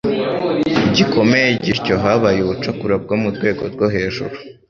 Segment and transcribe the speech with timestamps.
[0.95, 4.35] gikomeye gityo habaye ubucakura bwo mu rwego rwo hejuru.